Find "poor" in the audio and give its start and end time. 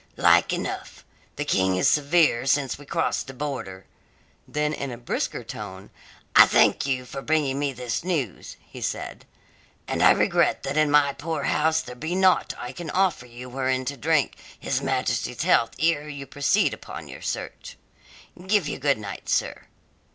11.13-11.43